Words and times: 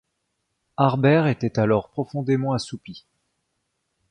Harbert 0.77 1.27
était 1.27 1.59
alors 1.59 1.91
profondément 1.91 2.53
assoupi. 2.53 3.05